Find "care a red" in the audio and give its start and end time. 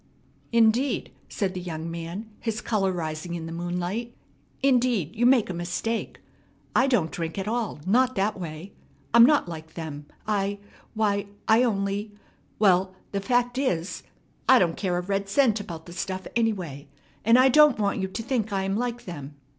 14.75-15.29